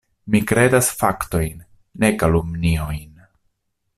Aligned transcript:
Mi 0.35 0.39
kredas 0.51 0.89
faktojn, 1.01 1.61
ne 2.05 2.11
kalumniojn. 2.23 3.17